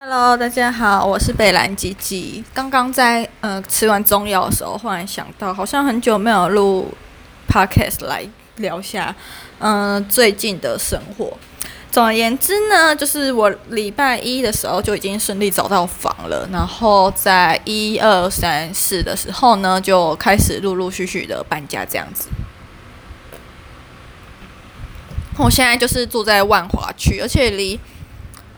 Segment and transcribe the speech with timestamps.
[0.00, 2.44] Hello，大家好，我是北兰吉吉。
[2.54, 6.94] 刚刚在呃吃完中药的时候，忽然想到，好像很久没有录
[7.48, 8.24] Podcast 来
[8.58, 9.12] 聊下
[9.58, 11.36] 嗯、最近的生活。
[11.90, 22.28] 总而言之呢，就是我礼拜一的时候就已经顺利找到房了，然后在一二三四的时候呢，就开始陆陆续续的搬家这样子。
[25.36, 27.80] 我现在就是住在万华区，而且离。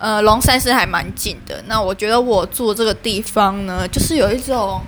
[0.00, 1.62] 呃，龙山寺还蛮近的。
[1.66, 4.80] 那我觉得我住这个地方呢，就是有一种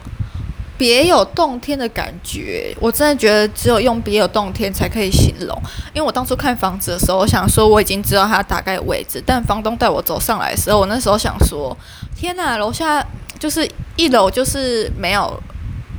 [0.78, 2.74] 别有洞天的感觉。
[2.80, 5.54] 我真的觉得只有用别有洞天才可以形容。
[5.92, 11.76] 因为我当初看房子的时候，我想说我已经知道它大概位置，但房东带我走上来的时候，我那时候想说：
[12.16, 13.06] 天哪，楼下
[13.38, 15.38] 就是一楼就是没有，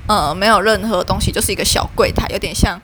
[0.08, 2.82] 呃，没有任何东西，就是一个小柜台，有点像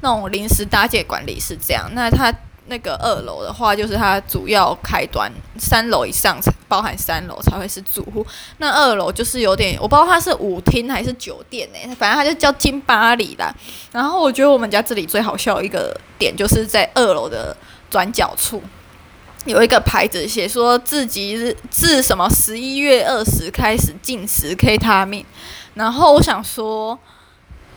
[0.00, 1.90] 那种临时搭建管理室这样。
[1.92, 2.32] 那它。
[2.66, 8.24] 那个二楼的话，就是它主要开端，三楼以上包含三楼才会是住户。
[8.58, 13.52] 那二楼就是有点，我不知道它是舞厅还是酒店呢、反正它就叫金巴黎啦。
[13.90, 17.56] 然后我觉得我们家这里最好笑一个点，就是在二楼的
[17.90, 18.62] 转角处
[19.44, 25.26] 有一个牌子，写说自己自什么十一月二十开始禁食 K 他命。
[25.74, 26.98] 然后我想说。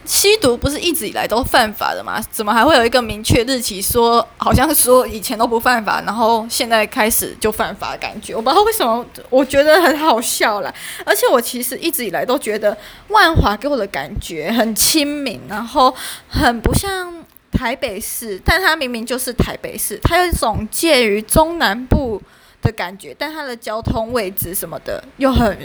[0.05, 2.21] 吸毒不是一直以来都犯法的吗？
[2.31, 8.35] 怎么还会有一个明确日期说，好像说以前都不犯法，然后现在开始就犯法感觉？
[8.35, 10.73] 我不知道为什么，我觉得很好笑啦。
[11.05, 15.93] 而且我其实一直以来都觉得万华给我的感觉很亲民，然后
[16.27, 22.21] 很不像台北市，但它明明就是台北市，它有一种介于中南部
[22.61, 25.57] 的感觉，但它的交通位置什么的又很。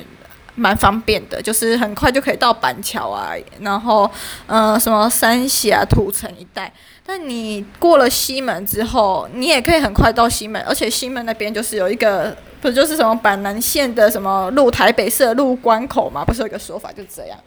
[0.55, 4.11] 蛮方便的，就是很快就可以到板桥啊，然后，
[4.47, 6.73] 呃，什么三峡、土城一带。
[7.06, 16.25] 但你过了西门之后，你也可以很快到西门，而且西门那边就是有一个，不就是什么板南线的什么入台北市的入关口嘛？
[16.25, 17.39] 不是有个说法就这样。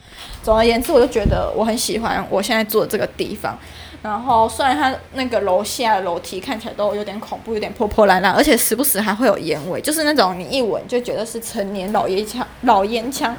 [0.42, 3.58] 总而言之，我就觉得我很喜欢我现在住的这个地方。
[4.04, 13.34] 然后虽然它那个楼下楼梯看起来都有点恐怖，有点破破烂烂，而且时不时还会有烟味，就是那种你一闻就觉得是陈年老烟枪、老烟枪，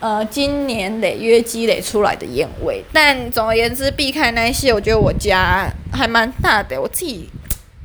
[0.00, 2.82] 呃，经年累月积累出来的烟味。
[2.94, 6.80] 但总而言之，避开那些，我觉得我家还蛮大的。
[6.80, 7.28] 我自己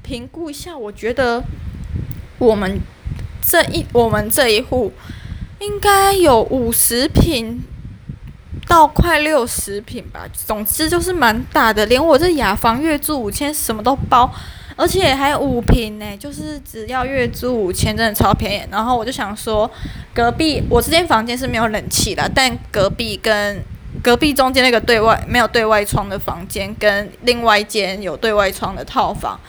[0.02, 1.44] 评估一下，我觉得
[2.38, 2.80] 我们
[3.46, 4.94] 这一我们这一户
[5.60, 7.62] 应该有五十平。
[8.70, 14.32] 到快六十平吧，总之就是蛮大的，连我这雅房月租五千，什么都包，
[14.76, 18.68] 而且还有五平呢，就是只要月租五千，真的超便宜。
[18.70, 19.70] 然后我就想说，
[20.14, 23.60] 隔壁我这间房间是没有冷气的，但隔壁跟
[24.04, 29.40] 隔壁中间那个对外没有对外窗的房间，跟另外一间有对外窗的套房。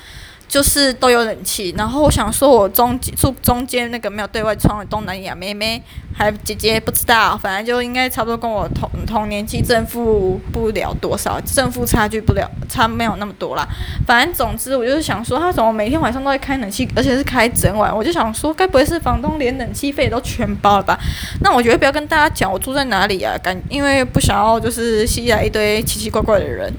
[0.51, 5.81] 就是都有冷气，然后我想说，我中住中间那个没有对外窗的东南亚妹妹，
[6.13, 13.65] 还姐姐不知道，反正就应该差不多跟我同同年纪，正负不了多少，正负差距不了，差没有那么多啦。
[14.05, 20.99] 反正总之，我就是想说，他怎么每天晚上都会开冷气，而且是开整晚，我就想说，该不会是房东连冷气费都全包了吧？
[21.43, 26.73] 那我觉得不要跟大家讲我住在哪里啊，感因为不想要就是吸来一堆奇奇怪怪的人，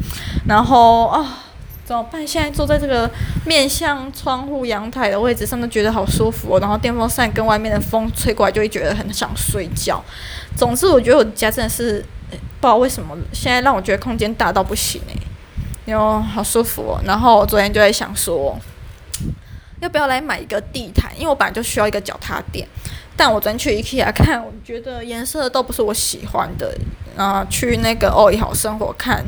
[0.45, 1.45] 然后啊。
[1.91, 2.25] 怎么办？
[2.25, 3.11] 现在坐在这个
[3.45, 6.59] 面向窗户阳台的位置上，都觉得好舒服哦。
[6.61, 10.01] 然后电风扇跟外面的风吹过来，就会觉得很想睡觉。
[10.55, 17.01] 总之，我觉得我家真的是不知道为什么现在让我觉得空间大到不行诶，哟，好舒服哦。
[17.03, 18.57] 然后我昨天就在想说，
[19.81, 21.11] 要不要来买一个地毯？
[21.17, 22.65] 因为我本来就需要一个脚踏垫，
[23.17, 26.73] 但我昨天去 IKEA 看，我觉得颜色都不是我喜欢的。
[27.17, 29.25] 然后去那个欧怡好生活看。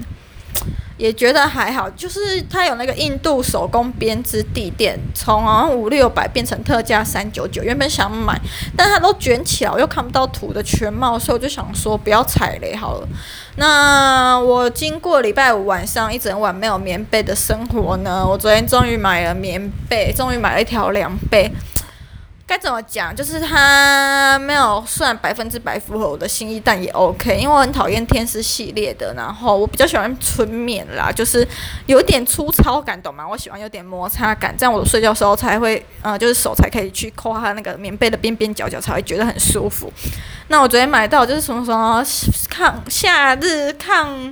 [0.97, 7.63] 也觉得还好，就是它有那个印度手工编织地垫，从好像五六百变成特价三九九。
[7.63, 8.39] 原本想买，
[8.77, 13.07] 但它都卷起来，我又看不到图的全貌，所以我就想说不要踩雷好了。
[13.55, 21.51] 那我经过礼拜五晚上一整晚没有棉被的生活呢，我昨天终于买了棉被，终于买了一条凉被。
[22.53, 23.15] 该怎么讲？
[23.15, 31.47] 就是它没有算百分之百符合我的心意，但也 OK，因为我很讨厌天丝系列的，然后我比较喜欢纯棉啦，就是
[31.87, 33.27] 有点粗糙感，懂吗？
[33.27, 39.91] 我喜欢有点摩擦感，这样我睡觉的时候才会，呃，就是手才可以去抠它那个棉被的边边角角，才会觉得很舒服。
[40.49, 42.05] 那我昨天买到就是什么什么
[42.51, 44.31] 抗夏日抗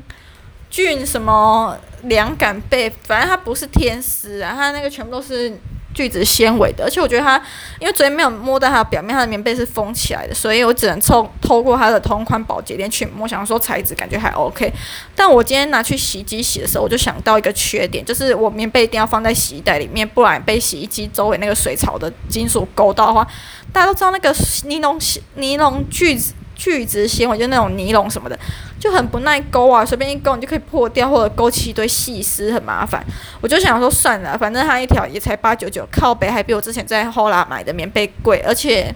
[0.70, 5.60] 菌什么凉感被，反正它不是天丝啊，它那个全部都是。
[5.94, 7.42] 聚酯纤维的，而且我觉得它，
[7.80, 14.72] 因为昨天没有摸到它的表面，它的棉被是封起来的，所以我只能透透过它的同款保洁链去摸，想说材质感觉还 OK。
[15.16, 23.28] 但我今天拿去洗衣机洗的时候，我就想到一个缺点，就是我棉被一定要放在洗衣袋里面，不然被洗衣机周围那个水槽的金属勾到的话，
[23.74, 24.36] 大家都知道那个
[24.66, 25.00] 尼龙
[25.36, 26.34] 尼龙聚酯。
[26.62, 28.38] 聚酯纤维就那种尼龙什么的，
[28.80, 33.04] 就很不耐勾啊，随便一勾你就可以破掉，或者勾起一堆细丝，很麻烦。
[33.42, 38.94] 我就想说算了，反正它一条也才八九九，靠北还比我之前在 Hola 买的棉被贵，而且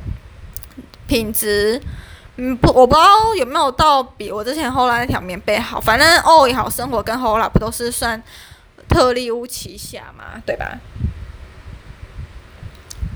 [1.08, 1.82] 品质，
[2.36, 5.82] 嗯不，我不知道有没有到比我之前 Hola 那条棉被好。
[5.82, 8.22] 反正 OI 好生活跟 Hola 不都是算
[8.88, 10.78] 特立屋旗下嘛，对吧？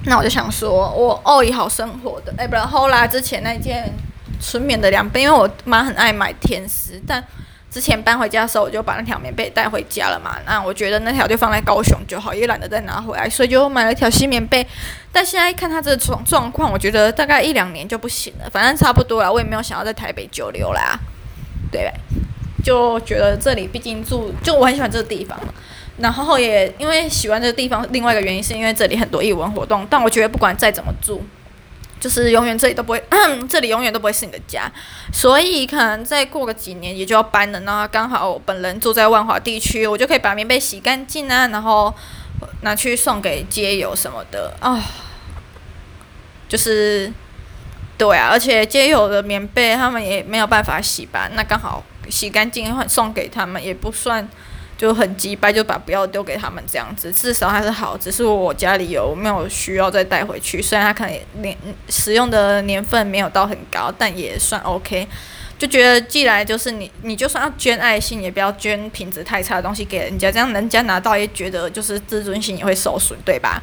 [0.06, 3.94] 那我就想说，我 OI 好生活的，哎，不然 Hola 之前那件。
[4.40, 7.24] 纯棉的凉被，因为我妈很爱买天丝，但
[7.70, 10.38] 之前搬回家的时候，我就把那条棉被带回家了嘛。
[10.46, 14.66] 那我觉得那条就放在高雄就好，也懒得再拿回来，所以就买了一条新棉被。
[15.12, 19.32] 但现在一看它这状状况，我觉得大概一两年就不行了，反正差不多了。
[19.32, 20.98] 我也没有想要在台北久留啦，
[21.72, 21.92] 对，
[22.64, 25.38] 就觉得这里毕竟住，就我很喜欢这个地方，
[25.98, 29.86] 然后也因为喜欢这个地方，另外一个原因是因为这里很多艺文活动。
[29.90, 31.24] 但我觉得不管再怎么住。
[32.00, 33.04] 就是永远这里都不会，
[33.50, 34.72] 这里永远都不会是你的家，
[35.12, 37.60] 所以可能再过个几年也就要搬了。
[37.62, 41.94] 那刚好我本人住在万华地区，我就可以把棉被洗干净啊，然后
[42.62, 44.82] 拿去送给街友什么的啊、
[46.48, 47.12] 就是
[47.98, 51.30] 对啊，而且街友的棉被他们也没有办法洗吧？
[51.34, 54.28] 那刚好洗干净送给他们也不算。
[54.80, 57.98] 就很机掰，就把不要丢给他们这样子，至少还是好。
[57.98, 60.62] 只是我家里有没有需要再带回去？
[60.62, 61.58] 虽然它可能年
[61.90, 65.06] 使用的年份没有到很高，但也算 OK。
[65.58, 73.62] 就觉得寄来就是你，你就算要捐爱心，也不要捐品质太差的东西给人家，这样人家拿到也觉得就是自尊心也会受损，对吧？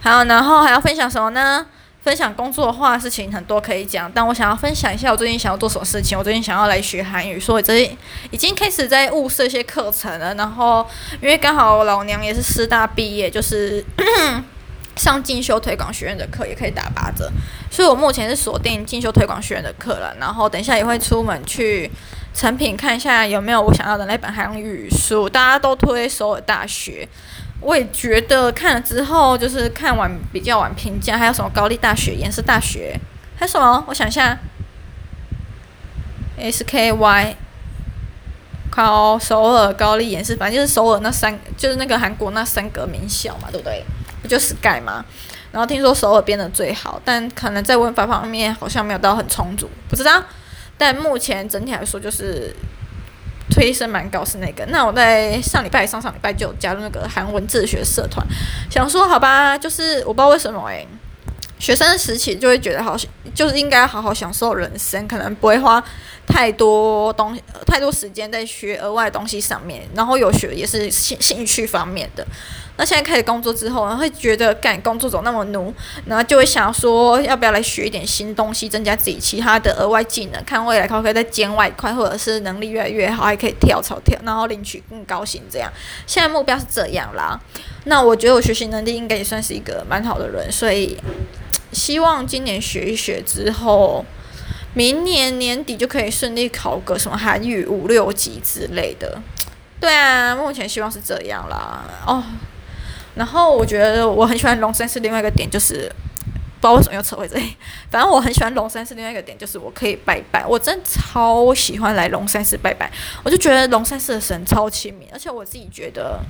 [0.00, 1.66] 好，然后还要分享什么呢？
[2.02, 6.16] 分享工作的话，事情很多可以讲，但我想要分享一下我最近想要做什么事情。
[6.16, 7.98] 我最近想要来学韩语，所以最近
[8.30, 10.34] 已经开始在物色一些课程了。
[10.36, 10.86] 然后
[11.20, 13.84] 因为刚好老娘也是师大毕业，就是
[14.96, 17.30] 上进修推广学院的课也可以打八折，
[17.70, 20.16] 所以我目前是锁定进修推广学院的课了。
[20.18, 21.90] 然后等一下也会出门去
[22.32, 25.28] 诚品看一下有没有我想要的那本韩语书。
[25.28, 27.06] 大家都推首尔大学。
[27.60, 32.98] 我也觉得看了之后，就是看完比较晚评价，还有什么高丽大学、延世大学，
[33.36, 33.84] 还有什么？
[33.88, 34.38] 我想一下
[36.38, 37.34] ，SKY，
[38.70, 43.84] 考首尔、高丽、延世，反正就是首尔那三，就是那个韩国那三个名校嘛，对不对？
[44.22, 45.04] 不就是 SKY 吗？
[45.50, 50.22] 然后听说首尔编的最好，但可能在文法方面好像没有到很充足，不知道。
[50.76, 52.54] 但目前整体来说，就是。
[53.50, 58.26] 推升蛮高是那个，那我在上礼拜、上上礼拜就加入那个韩文自学社团，
[58.70, 60.86] 想说好吧，就是我不知道为什么诶、
[61.58, 62.96] 学生时期就会觉得好，
[63.34, 65.82] 就是应该好好享受人生，可能不会花
[66.26, 72.26] 太多东西、太多时间在学额外东西上面，然后有学也是兴兴趣方面的。
[72.78, 75.74] 那现在开始工作之后，然后会觉得干工作总那么努，
[76.06, 85.68] 然后就会想说要不要来学一点新东西，增加自己其他的额外技能，看未来可不可以再兼外快，或者是能力越来越好，还可以跳槽跳，然后领取更高薪这样。
[86.06, 87.40] 现在目标是这样啦。
[87.86, 90.96] 那我觉得我学习能力应该也算是一个蛮好的人，所以
[91.72, 94.04] 希望今年学一学之后，
[94.74, 99.20] 明年年底就可以顺利考个什么韩语五六级之类的。
[99.80, 101.84] 对啊，目前希望是这样啦。
[102.06, 102.22] 哦。
[103.18, 105.92] 然后我觉得我很喜欢龙山寺，另外一个点就是，
[106.60, 107.56] 不知道为什么又扯回这里。
[107.90, 110.46] 反正我很喜欢龙山寺，另外一个点就是我可以拜拜。
[110.46, 112.88] 我真超喜欢来龙山寺拜拜，
[113.24, 116.20] 我就觉得龙山寺的神超亲民，而且我自己觉得，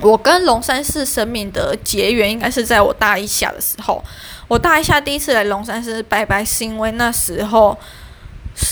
[0.00, 4.02] 我跟龙山寺神明的结缘应该是在我大一下的时候。
[4.48, 7.76] 我大一下第一次来龙山寺拜拜，是因为那时候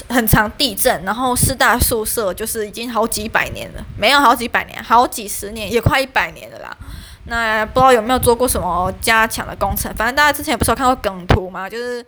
[0.08, 6.76] 很常地震，然后四大宿舍就是已经好几百年了，没有好几百年，好几十年，也快一百年了啦。
[7.26, 9.90] 那不知道有没有做过什么加强的工程？
[9.94, 11.68] 反正大家之前不是有看过梗图吗？
[11.68, 12.04] 就是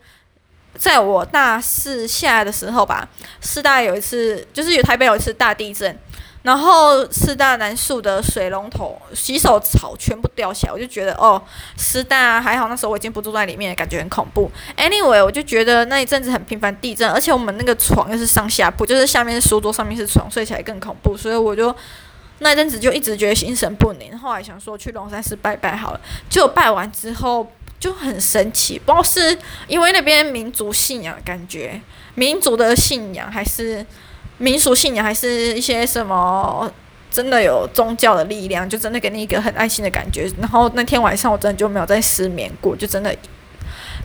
[0.77, 3.09] 在我大四下的时候吧，
[3.41, 5.99] 师大有一次，就是有台北有一次大地震，
[6.43, 11.43] 然后师大南树的水龙头、洗手槽全部掉下来，我就觉得哦，
[11.79, 14.51] 师大还好，那时候我已经不住在里面，感觉很恐怖。
[14.77, 21.75] Anyway，我就觉得那一阵子很频繁地震，而且我们那个床又是上下铺，就是下面是书桌，上面是床，睡起来更恐怖，所以我就。
[22.41, 27.51] 那阵子就一直觉得心神不宁，后来想说去龙山寺拜拜好了，就拜完之后
[27.81, 31.81] 就很神奇，不知道是因为那边民族信仰感觉，
[32.15, 33.85] 民族的信仰还是
[34.37, 36.71] 民俗信仰，还是一些什么
[37.11, 40.31] 真的有宗教的力量，就真的给你一个很安心的感觉。
[40.39, 43.17] 然后那天晚上我真的就没有再失眠过，就真的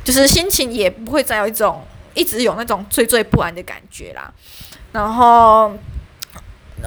[0.05, 1.83] 就是心情也不会再有一种
[2.13, 4.33] 一直有那种惴惴不安的感觉啦。
[4.93, 5.73] 然后。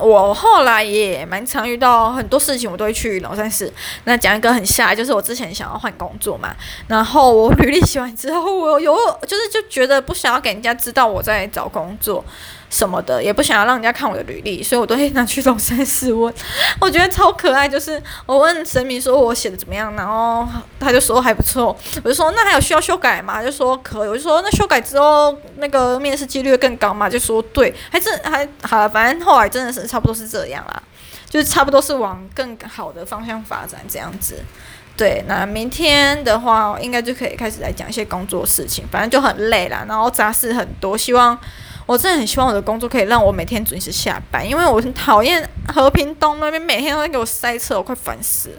[0.01, 3.73] 我后来也蛮常遇到很多事情，我都会去龙山寺。
[4.05, 6.55] 那讲一个很吓，就是我之前想要换工作嘛，
[6.89, 8.95] 然后我履历写完之后，我有
[9.27, 12.25] 就是就觉得不想要给人家知道我在找工作。
[12.75, 16.35] 什么的也不想要让人家看我的履历，所以我都会拿去龙山寺问。
[16.81, 20.45] 我觉得超可爱，就是我问神明说我写的怎么样，然后
[20.81, 21.76] 他就说还不错。
[22.02, 23.40] 我就说那还有需要修改吗？
[23.40, 24.09] 就说可以。
[24.09, 27.09] 我就说那修改之后那个面试几率会更高嘛？
[27.09, 28.88] 就说对，还是还好。
[28.88, 30.83] 反正后来真的是差不多是这样啦，
[31.31, 34.43] 就是差不多是往更好的方向发展这样子。
[34.97, 41.38] 对，那明天的话应该就可以开始来讲一些工作事情，反正就很累啦，然后杂事很多，希望。
[41.87, 48.55] 我真的很希望我的工作可以让我每天准时下班，因为我很讨厌和平东那边每天都在给我塞车，我快烦死了。